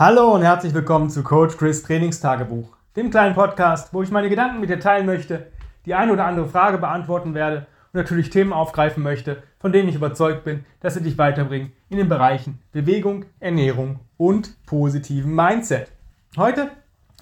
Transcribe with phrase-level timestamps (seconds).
[0.00, 4.58] Hallo und herzlich willkommen zu Coach Chris Trainingstagebuch, dem kleinen Podcast, wo ich meine Gedanken
[4.58, 5.52] mit dir teilen möchte,
[5.84, 9.96] die eine oder andere Frage beantworten werde und natürlich Themen aufgreifen möchte, von denen ich
[9.96, 15.92] überzeugt bin, dass sie dich weiterbringen in den Bereichen Bewegung, Ernährung und positiven Mindset.
[16.34, 16.70] Heute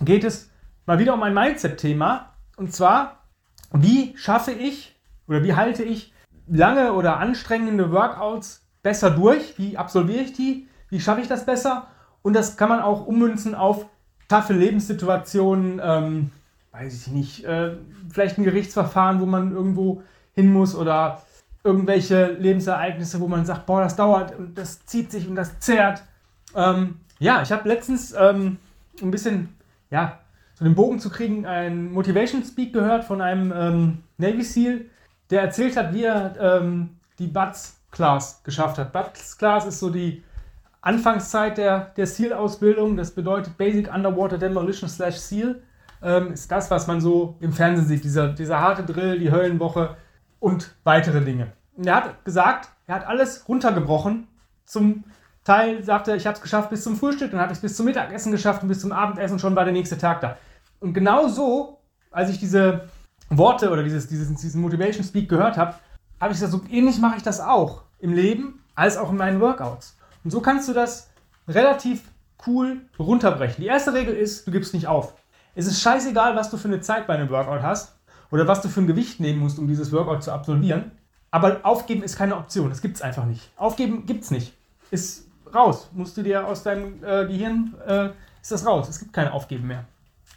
[0.00, 0.52] geht es
[0.86, 3.24] mal wieder um ein Mindset-Thema und zwar,
[3.72, 6.14] wie schaffe ich oder wie halte ich
[6.46, 9.58] lange oder anstrengende Workouts besser durch?
[9.58, 10.68] Wie absolviere ich die?
[10.90, 11.88] Wie schaffe ich das besser?
[12.28, 13.86] Und das kann man auch ummünzen auf
[14.28, 16.30] taffe Lebenssituationen, ähm,
[16.72, 17.70] weiß ich nicht, äh,
[18.12, 20.02] vielleicht ein Gerichtsverfahren, wo man irgendwo
[20.34, 21.22] hin muss oder
[21.64, 26.02] irgendwelche Lebensereignisse, wo man sagt, boah, das dauert und das zieht sich und das zerrt.
[26.54, 28.58] Ähm, ja, ich habe letztens ähm,
[29.00, 29.56] ein bisschen,
[29.90, 30.18] ja,
[30.52, 34.84] so den Bogen zu kriegen, ein Motivation Speak gehört von einem ähm, Navy SEAL,
[35.30, 38.92] der erzählt hat, wie er ähm, die BUTS Class geschafft hat.
[38.92, 40.22] BUTS Class ist so die
[40.80, 45.62] Anfangszeit der, der SEAL-Ausbildung, das bedeutet Basic Underwater Demolition slash SEAL,
[46.02, 49.96] ähm, ist das, was man so im Fernsehen sieht, dieser, dieser harte Drill, die Höllenwoche
[50.38, 51.52] und weitere Dinge.
[51.76, 54.28] Und er hat gesagt, er hat alles runtergebrochen.
[54.64, 55.04] Zum
[55.44, 57.76] Teil sagte er, ich habe es geschafft bis zum Frühstück, dann habe ich es bis
[57.76, 60.36] zum Mittagessen geschafft und bis zum Abendessen schon war der nächste Tag da.
[60.80, 62.88] Und genau so, als ich diese
[63.30, 65.74] Worte oder dieses, dieses, diesen Motivation Speak gehört habe,
[66.20, 69.40] habe ich gesagt, so ähnlich mache ich das auch im Leben als auch in meinen
[69.40, 69.97] Workouts.
[70.24, 71.10] Und so kannst du das
[71.46, 72.02] relativ
[72.46, 73.62] cool runterbrechen.
[73.62, 75.14] Die erste Regel ist, du gibst nicht auf.
[75.54, 77.96] Es ist scheißegal, was du für eine Zeit bei einem Workout hast
[78.30, 80.92] oder was du für ein Gewicht nehmen musst, um dieses Workout zu absolvieren.
[81.30, 82.70] Aber aufgeben ist keine Option.
[82.70, 83.50] Das gibt es einfach nicht.
[83.56, 84.54] Aufgeben gibt es nicht.
[84.90, 85.90] Ist raus.
[85.92, 88.88] Musst du dir aus deinem äh, Gehirn, äh, ist das raus.
[88.88, 89.84] Es gibt kein Aufgeben mehr.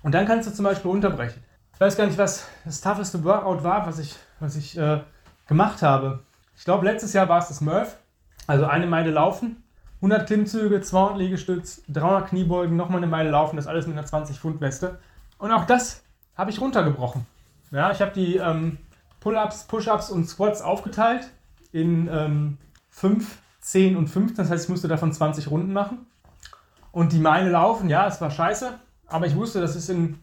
[0.03, 1.43] Und dann kannst du zum Beispiel unterbrechen.
[1.73, 5.01] Ich weiß gar nicht, was das tougheste Workout war, was ich, was ich äh,
[5.47, 6.23] gemacht habe.
[6.57, 7.97] Ich glaube, letztes Jahr war es das Murph.
[8.47, 9.63] Also eine Meile laufen
[10.01, 14.99] 100 Klimmzüge, 200 Liegestütz, 300 Kniebeugen, nochmal eine Meile laufen, das alles mit einer 20-Pfund-Weste.
[15.37, 16.03] Und auch das
[16.35, 17.27] habe ich runtergebrochen.
[17.69, 18.79] Ja, ich habe die ähm,
[19.19, 21.29] Pull-Ups, Push-Ups und Squats aufgeteilt
[21.71, 22.57] in ähm,
[22.89, 24.37] 5, 10 und 15.
[24.37, 26.07] Das heißt, ich musste davon 20 Runden machen.
[26.91, 28.73] Und die Meile laufen, ja, es war scheiße,
[29.07, 30.19] aber ich wusste, das ist in,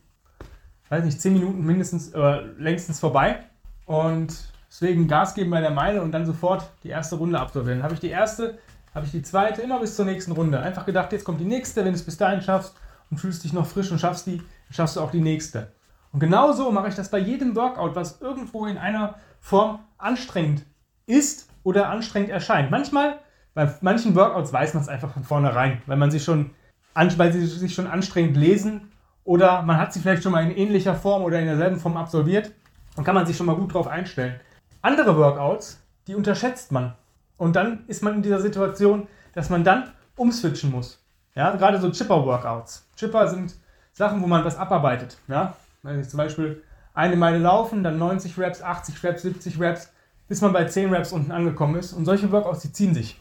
[0.89, 3.45] weiß nicht, 10 Minuten mindestens, äh, längstens vorbei.
[3.87, 4.37] Und
[4.69, 7.79] deswegen Gas geben bei der Meile und dann sofort die erste Runde absolvieren.
[7.79, 8.59] Dann habe ich die erste
[8.95, 10.61] habe ich die zweite immer bis zur nächsten Runde.
[10.61, 12.75] Einfach gedacht, jetzt kommt die nächste, wenn du es bis dahin schaffst
[13.11, 15.73] und fühlst dich noch frisch und schaffst die, dann schaffst du auch die nächste.
[16.13, 20.65] Und genauso mache ich das bei jedem Workout, was irgendwo in einer Form anstrengend
[21.07, 22.71] ist oder anstrengend erscheint.
[22.71, 23.19] Manchmal,
[23.55, 26.51] bei manchen Workouts weiß man es einfach von vornherein, weil man sie schon,
[26.95, 28.93] weil sie sich schon anstrengend lesen
[29.25, 32.53] oder man hat sie vielleicht schon mal in ähnlicher Form oder in derselben Form absolviert
[32.97, 34.41] und kann man sich schon mal gut drauf einstellen.
[34.81, 36.95] Andere Workouts, die unterschätzt man.
[37.39, 41.03] Und dann ist man in dieser Situation, dass man dann umswitchen muss.
[41.35, 42.89] Ja, gerade so Chipper-Workouts.
[42.97, 43.55] Chipper sind
[43.93, 45.17] Sachen, wo man was abarbeitet.
[45.29, 45.55] Ja,
[45.85, 46.63] ich zum Beispiel
[46.95, 49.93] eine Meile laufen, dann 90 Reps, 80 Reps, 70 Reps,
[50.27, 51.93] bis man bei 10 Reps unten angekommen ist.
[51.93, 53.21] Und solche Workouts, die ziehen sich.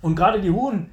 [0.00, 0.90] Und gerade die hohen,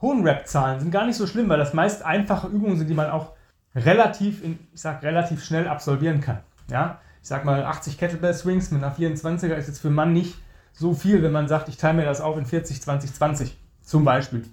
[0.00, 3.10] hohen Rep-Zahlen sind gar nicht so schlimm, weil das meist einfache Übungen sind, die man
[3.10, 3.32] auch
[3.74, 6.38] relativ, in, ich sag, relativ schnell absolvieren kann.
[6.70, 10.12] Ja, ich sag mal 80 Kettlebell Swings mit einer 24er ist jetzt für einen Mann
[10.12, 10.36] nicht
[10.72, 14.04] so viel, wenn man sagt, ich teile mir das auf in 40, 20, 20 zum
[14.04, 14.44] Beispiel.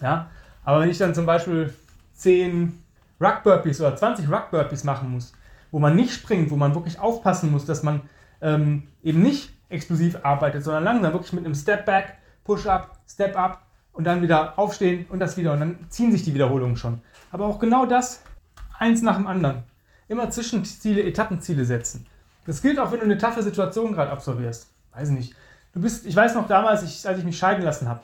[0.00, 0.30] Ja?
[0.64, 1.74] Aber wenn ich dann zum Beispiel
[2.14, 2.82] 10
[3.20, 5.32] Rug Burpees oder 20 Rug Burpees machen muss,
[5.70, 8.02] wo man nicht springt, wo man wirklich aufpassen muss, dass man
[8.40, 13.36] ähm, eben nicht explosiv arbeitet, sondern langsam wirklich mit einem Step Back, Push Up, Step
[13.36, 17.02] Up und dann wieder aufstehen und das wieder und dann ziehen sich die Wiederholungen schon.
[17.30, 18.22] Aber auch genau das,
[18.78, 19.64] eins nach dem anderen.
[20.08, 22.06] Immer Zwischenziele, Etappenziele setzen.
[22.46, 24.68] Das gilt auch, wenn du eine taffe Situation gerade absolvierst.
[24.94, 25.34] Weiß nicht,
[25.72, 28.00] Du bist, ich weiß noch damals, ich, als ich mich scheiden lassen habe,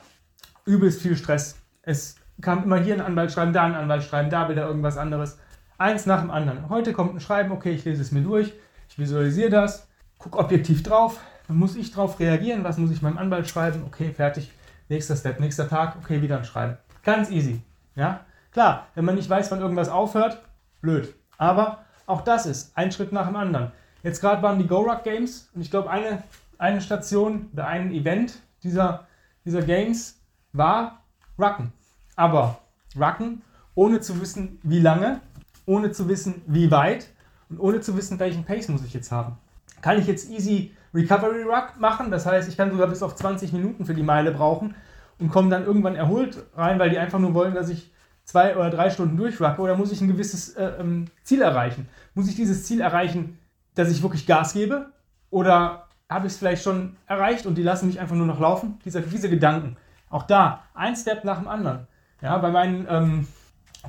[0.65, 1.57] übelst viel Stress.
[1.81, 5.37] Es kam immer hier ein Anwalt schreiben, da ein Anwalt schreiben, da wieder irgendwas anderes.
[5.77, 6.69] Eins nach dem anderen.
[6.69, 8.53] Heute kommt ein Schreiben, okay, ich lese es mir durch,
[8.89, 9.87] ich visualisiere das,
[10.17, 14.11] gucke objektiv drauf, dann muss ich drauf reagieren, was muss ich meinem Anwalt schreiben, okay,
[14.11, 14.51] fertig,
[14.87, 16.77] nächster Step, nächster Tag, okay, wieder ein Schreiben.
[17.03, 17.61] Ganz easy.
[17.95, 18.21] Ja,
[18.51, 20.41] klar, wenn man nicht weiß, wann irgendwas aufhört,
[20.81, 21.13] blöd.
[21.37, 23.71] Aber auch das ist ein Schritt nach dem anderen.
[24.03, 26.23] Jetzt gerade waren die Go-Rock Games und ich glaube, eine
[26.57, 29.07] eine Station oder ein Event dieser,
[29.45, 30.19] dieser Games
[30.53, 31.03] war
[31.37, 31.71] Rucken.
[32.15, 32.59] Aber
[32.95, 33.41] Rucken,
[33.75, 35.21] ohne zu wissen, wie lange,
[35.65, 37.07] ohne zu wissen, wie weit
[37.49, 39.37] und ohne zu wissen, welchen Pace muss ich jetzt haben.
[39.81, 43.51] Kann ich jetzt easy Recovery Ruck machen, das heißt, ich kann sogar bis auf 20
[43.51, 44.75] Minuten für die Meile brauchen
[45.19, 47.91] und komme dann irgendwann erholt rein, weil die einfach nur wollen, dass ich
[48.23, 51.87] zwei oder drei Stunden durchrucke oder muss ich ein gewisses äh, ähm, Ziel erreichen?
[52.13, 53.37] Muss ich dieses Ziel erreichen,
[53.75, 54.91] dass ich wirklich Gas gebe?
[55.29, 58.79] Oder habe ich es vielleicht schon erreicht und die lassen mich einfach nur noch laufen.
[58.85, 59.77] Diese, diese Gedanken.
[60.09, 61.87] Auch da, ein Step nach dem anderen.
[62.21, 63.27] Ja, bei meinen ähm,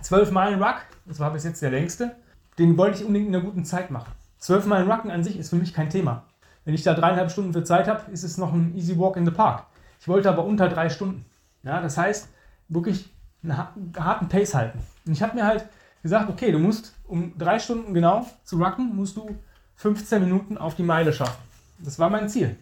[0.01, 2.17] 12 Meilen Ruck, das war bis jetzt der längste,
[2.59, 4.13] den wollte ich unbedingt in einer guten Zeit machen.
[4.39, 6.25] 12 Meilen Rucken an sich ist für mich kein Thema.
[6.65, 9.25] Wenn ich da dreieinhalb Stunden für Zeit habe, ist es noch ein easy walk in
[9.25, 9.67] the park.
[10.01, 11.25] Ich wollte aber unter drei Stunden.
[11.63, 12.29] Ja, das heißt,
[12.69, 13.13] wirklich
[13.43, 13.57] einen
[13.99, 14.81] harten Pace halten.
[15.07, 15.67] Und ich habe mir halt
[16.03, 19.37] gesagt, okay, du musst um drei Stunden genau zu rucken, musst du
[19.77, 21.46] 15 Minuten auf die Meile schaffen.
[21.79, 22.57] Das war mein Ziel.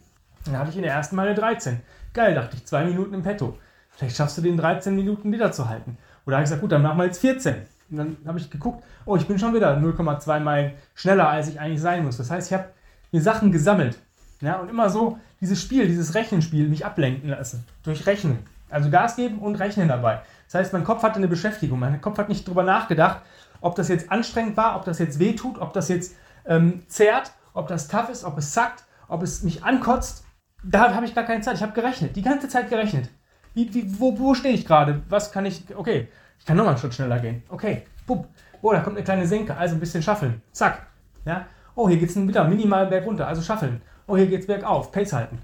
[0.45, 1.81] Dann hatte ich in der ersten Meile 13.
[2.13, 3.59] Geil, dachte ich, zwei Minuten im Petto.
[3.91, 5.97] Vielleicht schaffst du den 13 Minuten wieder zu halten.
[6.27, 7.55] Oder habe ich gesagt, gut, dann machen wir jetzt 14.
[7.91, 11.61] Und dann habe ich geguckt, oh, ich bin schon wieder 0,2 Meilen schneller, als ich
[11.61, 12.17] eigentlich sein muss.
[12.17, 12.71] Das heißt, ich habe
[13.13, 13.99] mir Sachen gesammelt.
[14.41, 17.65] Ja, und immer so dieses Spiel, dieses Rechenspiel mich ablenken lassen.
[17.83, 18.39] Durch Rechnen.
[18.69, 20.23] Also Gas geben und Rechnen dabei.
[20.47, 21.79] Das heißt, mein Kopf hatte eine Beschäftigung.
[21.79, 23.23] Mein Kopf hat nicht darüber nachgedacht,
[23.61, 27.69] ob das jetzt anstrengend war, ob das jetzt wehtut, ob das jetzt ähm, zerrt, ob
[27.69, 28.85] das tough ist, ob es zackt,
[29.15, 30.25] ob es mich ankotzt.
[30.63, 31.57] Da habe ich gar keine Zeit.
[31.57, 33.09] Ich habe gerechnet, die ganze Zeit gerechnet.
[33.55, 35.03] Wie, wie, wo, wo stehe ich gerade?
[35.09, 35.65] Was kann ich.
[35.75, 36.09] Okay,
[36.39, 37.43] ich kann nochmal einen Schritt schneller gehen.
[37.49, 38.29] Okay, bupp.
[38.61, 40.43] Oh, da kommt eine kleine Senke, also ein bisschen schaffeln.
[40.53, 40.87] Zack.
[41.25, 41.47] Ja.
[41.75, 43.83] Oh, hier geht es wieder minimal bergunter, also schaffeln.
[44.07, 45.39] Oh, hier geht es bergauf, Pace halten.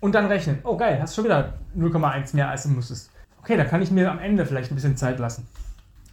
[0.00, 0.60] Und dann rechnen.
[0.64, 3.10] Oh, geil, hast schon wieder 0,1 mehr, als du musstest.
[3.40, 5.46] Okay, da kann ich mir am Ende vielleicht ein bisschen Zeit lassen.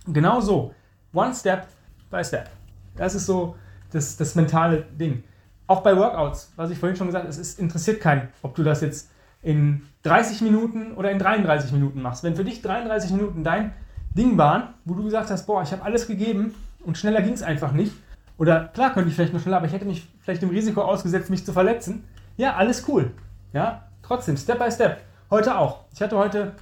[0.08, 0.74] genau so.
[1.14, 1.68] One step
[2.10, 2.50] by step.
[2.96, 3.56] Das ist so
[3.92, 5.24] das, das mentale Ding.
[5.68, 8.64] Auch bei Workouts, was ich vorhin schon gesagt habe, es ist, interessiert keinen, ob du
[8.64, 9.10] das jetzt
[9.42, 12.24] in 30 Minuten oder in 33 Minuten machst.
[12.24, 13.74] Wenn für dich 33 Minuten dein
[14.16, 17.44] Ding waren, wo du gesagt hast, boah, ich habe alles gegeben und schneller ging es
[17.44, 17.94] einfach nicht.
[18.38, 21.30] Oder klar könnte ich vielleicht noch schneller, aber ich hätte mich vielleicht dem Risiko ausgesetzt,
[21.30, 22.04] mich zu verletzen.
[22.38, 23.12] Ja, alles cool.
[23.54, 25.02] Ja, trotzdem, Step by Step.
[25.30, 25.86] Heute auch.
[25.94, 26.54] Ich hatte heute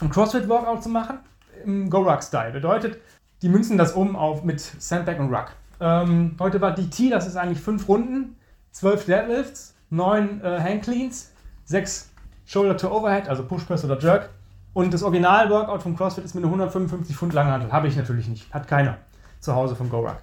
[0.00, 1.18] ein CrossFit-Workout zu machen
[1.64, 2.52] im Go-Ruck-Style.
[2.52, 2.98] Bedeutet,
[3.42, 5.52] die münzen das um auf mit Sandbag und Ruck.
[5.80, 8.36] Ähm, heute war DT, das ist eigentlich fünf Runden,
[8.70, 11.32] zwölf Deadlifts, neun äh, Hand Cleans,
[11.64, 12.10] sechs
[12.46, 14.30] Shoulder to Overhead, also Push Press oder Jerk.
[14.72, 17.72] Und das Original-Workout vom CrossFit ist mit einer 155 Pfund Langhantel.
[17.72, 18.52] Habe ich natürlich nicht.
[18.52, 18.98] Hat keiner
[19.40, 20.18] zu Hause vom Go-Ruck.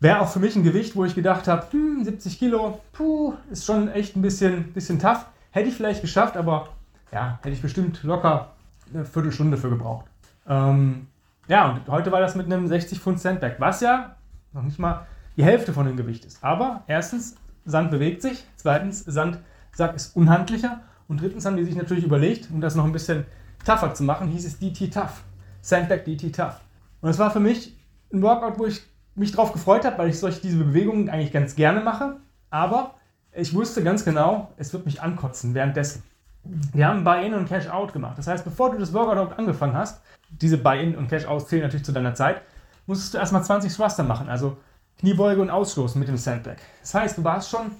[0.00, 3.64] Wäre auch für mich ein Gewicht, wo ich gedacht habe, hm, 70 Kilo, puh, ist
[3.64, 5.26] schon echt ein bisschen, bisschen tough.
[5.52, 6.70] Hätte ich vielleicht geschafft, aber
[7.12, 8.50] ja, hätte ich bestimmt locker
[8.92, 10.06] eine Viertelstunde für gebraucht.
[10.48, 11.06] Ähm,
[11.46, 14.16] ja, und heute war das mit einem 60 Pfund Sandbag, was ja
[14.52, 15.06] noch nicht mal
[15.36, 16.42] die Hälfte von dem Gewicht ist.
[16.42, 18.44] Aber erstens, Sand bewegt sich.
[18.56, 20.80] Zweitens, Sandsack ist unhandlicher.
[21.08, 23.24] Und drittens haben die sich natürlich überlegt, um das noch ein bisschen
[23.64, 25.24] tougher zu machen, hieß es DT Tough.
[25.60, 26.60] Sandbag DT Tough.
[27.00, 27.76] Und es war für mich
[28.12, 28.82] ein Workout, wo ich
[29.14, 32.16] mich drauf gefreut habe, weil ich solche diese Bewegungen eigentlich ganz gerne mache.
[32.50, 32.94] Aber
[33.32, 36.02] ich wusste ganz genau, es wird mich ankotzen währenddessen.
[36.44, 38.18] Wir haben Buy-In und Cash-Out gemacht.
[38.18, 41.92] Das heißt, bevor du das Workout angefangen hast, diese Buy-In und Cash-Out zählen natürlich zu
[41.92, 42.42] deiner Zeit,
[42.86, 44.56] musstest du erstmal 20 Thruster machen, also
[44.98, 46.56] Kniebeuge und Ausstoßen mit dem Sandbag.
[46.80, 47.72] Das heißt, du warst schon,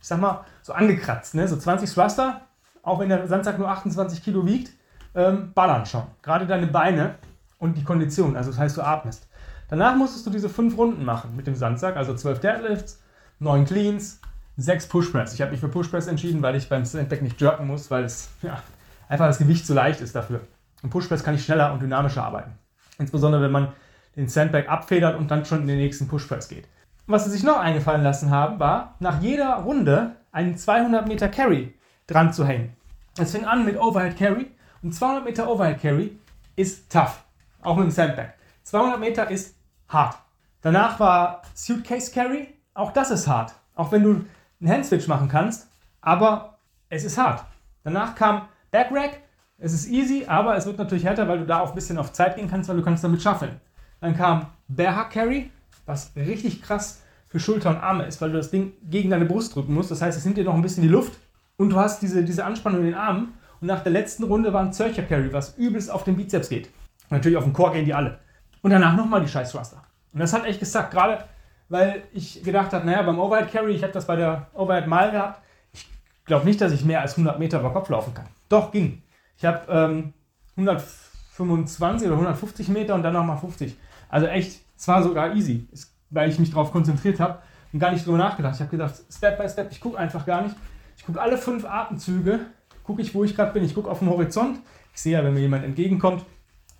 [0.00, 1.46] ich sag mal, so angekratzt, ne?
[1.46, 2.42] so 20 Thruster,
[2.82, 4.72] auch wenn der Sandsack nur 28 Kilo wiegt,
[5.14, 6.02] ähm, ballern schon.
[6.22, 7.16] Gerade deine Beine
[7.58, 9.28] und die Kondition, also das heißt, du atmest.
[9.68, 13.00] Danach musstest du diese fünf Runden machen mit dem Sandsack, also 12 Deadlifts,
[13.38, 14.20] 9 Cleans,
[14.56, 15.34] 6 Pushpress.
[15.34, 18.30] Ich habe mich für Pushpress entschieden, weil ich beim Sandbag nicht jerken muss, weil es
[18.42, 18.62] ja,
[19.08, 20.40] einfach das Gewicht zu leicht ist dafür.
[20.82, 22.52] Im Pushpress kann ich schneller und dynamischer arbeiten.
[22.98, 23.68] Insbesondere wenn man
[24.16, 26.68] den Sandbag abfedert und dann schon in den nächsten Pushpress geht.
[27.06, 31.74] Was sie sich noch eingefallen lassen haben, war, nach jeder Runde einen 200 Meter Carry
[32.06, 32.76] dran zu hängen.
[33.18, 34.50] Es fing an mit Overhead Carry
[34.82, 36.18] und 200 Meter Overhead Carry
[36.56, 37.24] ist tough,
[37.62, 38.34] auch mit dem Sandbag.
[38.64, 39.56] 200 Meter ist
[39.88, 40.16] hart.
[40.62, 43.54] Danach war Suitcase Carry, auch das ist hart.
[43.74, 44.24] Auch wenn du
[44.60, 45.68] einen Handswitch machen kannst,
[46.00, 47.44] aber es ist hart.
[47.82, 49.20] Danach kam Back Rack,
[49.58, 52.12] es ist easy, aber es wird natürlich härter, weil du da auch ein bisschen auf
[52.12, 53.60] Zeit gehen kannst, weil du kannst damit schaffeln.
[54.00, 55.50] Dann kam Bear Hug Carry,
[55.86, 59.54] was richtig krass für Schulter und Arme ist, weil du das Ding gegen deine Brust
[59.54, 59.90] drücken musst.
[59.90, 61.18] Das heißt, es nimmt dir noch ein bisschen die Luft
[61.56, 63.34] und du hast diese, diese Anspannung in den Armen.
[63.60, 66.70] Und nach der letzten Runde war ein Zörcher Carry, was übelst auf den Bizeps geht.
[67.10, 68.18] Natürlich auf den Core gehen die alle.
[68.62, 69.82] Und danach nochmal die scheiß Thruster.
[70.12, 71.24] Und das hat echt gesagt, gerade
[71.70, 75.12] weil ich gedacht habe, naja, beim Overhead Carry, ich habe das bei der Overhead Mal
[75.12, 75.40] gehabt,
[75.72, 75.86] ich
[76.24, 78.26] glaube nicht, dass ich mehr als 100 Meter über Kopf laufen kann.
[78.48, 79.02] Doch, ging.
[79.38, 80.12] Ich habe ähm,
[80.56, 83.76] 125 oder 150 Meter und dann nochmal 50.
[84.10, 85.66] Also echt, es war sogar easy,
[86.10, 87.38] weil ich mich darauf konzentriert habe
[87.72, 88.54] und gar nicht drüber nachgedacht.
[88.54, 90.56] Ich habe gedacht, Step by Step, ich gucke einfach gar nicht.
[90.96, 92.40] Ich gucke alle fünf Atemzüge,
[92.84, 93.64] gucke ich, wo ich gerade bin.
[93.64, 94.58] Ich gucke auf den Horizont.
[94.92, 96.24] Ich sehe ja, wenn mir jemand entgegenkommt,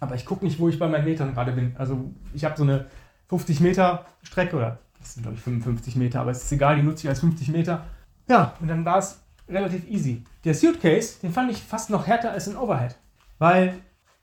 [0.01, 1.75] aber ich gucke nicht, wo ich bei meinen Metern gerade bin.
[1.79, 2.87] Also ich habe so eine
[3.29, 6.83] 50 Meter Strecke oder das sind glaube ich 55 Meter, aber es ist egal, die
[6.83, 7.85] nutze ich als 50 Meter.
[8.29, 10.25] Ja, und dann war es relativ easy.
[10.45, 12.97] Der Suitcase, den fand ich fast noch härter als ein Overhead,
[13.39, 13.75] weil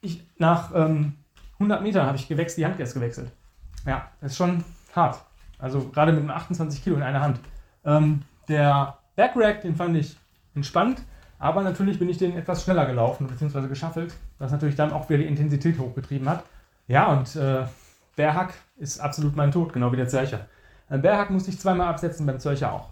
[0.02, 1.14] ich nach ähm,
[1.60, 3.32] 100 Metern habe ich gewechselt, die Hand erst gewechselt.
[3.86, 4.64] Ja, das ist schon
[4.96, 5.20] hart.
[5.60, 7.40] Also gerade mit einem 28 Kilo in einer Hand.
[7.86, 10.18] Ähm, der Backrack, den fand ich
[10.56, 11.02] entspannt,
[11.40, 13.68] aber natürlich bin ich den etwas schneller gelaufen bzw.
[13.68, 16.44] geschaffelt, was natürlich dann auch wieder die Intensität hochgetrieben hat.
[16.88, 17.66] Ja, und äh,
[18.16, 20.48] Bärhack ist absolut mein Tod, genau wie der Zercher.
[20.90, 22.90] Beim Bärhack musste ich zweimal absetzen, beim Zercher auch.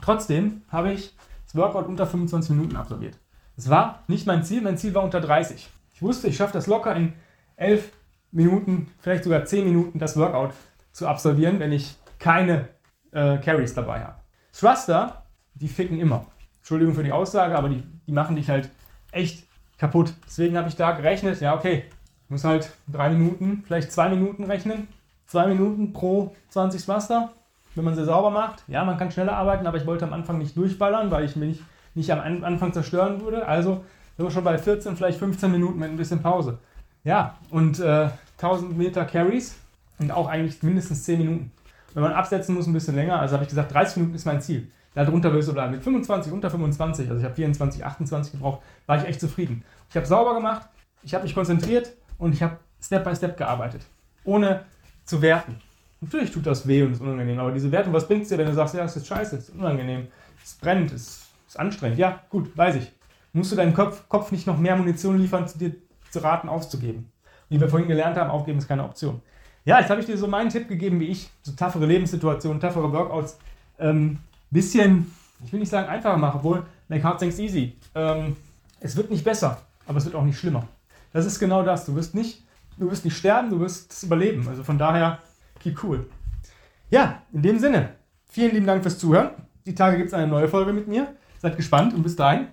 [0.00, 1.14] Trotzdem habe ich
[1.44, 3.18] das Workout unter 25 Minuten absolviert.
[3.56, 5.68] Es war nicht mein Ziel, mein Ziel war unter 30.
[5.94, 7.12] Ich wusste, ich schaffe das locker in
[7.56, 7.90] 11
[8.32, 10.52] Minuten, vielleicht sogar 10 Minuten das Workout
[10.90, 12.68] zu absolvieren, wenn ich keine
[13.12, 14.16] äh, Carries dabei habe.
[14.52, 15.24] Thruster,
[15.54, 16.26] die ficken immer.
[16.58, 18.70] Entschuldigung für die Aussage, aber die, die machen dich halt
[19.10, 19.46] echt
[19.78, 20.14] kaputt.
[20.26, 21.84] Deswegen habe ich da gerechnet, ja okay,
[22.24, 24.88] ich muss halt drei Minuten, vielleicht zwei Minuten rechnen.
[25.26, 27.30] Zwei Minuten pro 20 Thruster,
[27.74, 28.64] wenn man sie sauber macht.
[28.68, 31.62] Ja, man kann schneller arbeiten, aber ich wollte am Anfang nicht durchballern, weil ich mich
[31.94, 33.46] nicht am Anfang zerstören würde.
[33.46, 33.84] Also
[34.16, 36.58] sind wir schon bei 14, vielleicht 15 Minuten mit ein bisschen Pause.
[37.04, 39.56] Ja, und äh, 1000 Meter Carries
[39.98, 41.52] und auch eigentlich mindestens 10 Minuten.
[41.94, 43.20] Wenn man absetzen muss, ein bisschen länger.
[43.20, 44.70] Also habe ich gesagt, 30 Minuten ist mein Ziel.
[44.94, 45.72] Darunter willst du bleiben.
[45.72, 49.64] Mit 25, unter 25, also ich habe 24, 28 gebraucht, war ich echt zufrieden.
[49.90, 50.68] Ich habe sauber gemacht,
[51.02, 53.82] ich habe mich konzentriert und ich habe Step by Step gearbeitet.
[54.24, 54.64] Ohne
[55.04, 55.56] zu werten.
[56.00, 58.46] Natürlich tut das weh und ist unangenehm, aber diese Wertung, was bringt es dir, wenn
[58.46, 60.08] du sagst, ja, es ist scheiße, es ist unangenehm,
[60.42, 61.98] es brennt, es ist anstrengend.
[61.98, 62.92] Ja, gut, weiß ich.
[63.32, 65.74] Musst du deinem Kopf, Kopf nicht noch mehr Munition liefern, zu dir
[66.12, 67.10] zu raten, aufzugeben.
[67.48, 69.20] Wie wir vorhin gelernt haben, aufgeben ist keine Option.
[69.64, 72.92] Ja, jetzt habe ich dir so meinen Tipp gegeben, wie ich so toughere Lebenssituationen, toughere
[72.92, 73.38] Workouts
[73.78, 74.18] ähm,
[74.50, 75.12] bisschen,
[75.44, 77.76] ich will nicht sagen einfacher machen, obwohl make hard things easy.
[77.94, 78.36] Ähm,
[78.80, 80.66] es wird nicht besser, aber es wird auch nicht schlimmer.
[81.12, 81.84] Das ist genau das.
[81.86, 82.42] Du wirst nicht,
[82.78, 84.46] du wirst nicht sterben, du wirst überleben.
[84.48, 85.18] Also von daher,
[85.60, 86.06] keep cool.
[86.90, 87.90] Ja, in dem Sinne,
[88.28, 89.30] vielen lieben Dank fürs Zuhören.
[89.64, 91.14] Die Tage gibt es eine neue Folge mit mir.
[91.40, 92.48] Seid gespannt und bis dahin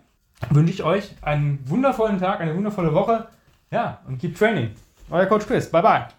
[0.50, 3.28] wünsche ich euch einen wundervollen Tag, eine wundervolle Woche.
[3.72, 4.72] Ja, und keep training.
[5.10, 5.70] Euer Coach Chris.
[5.70, 6.19] Bye bye.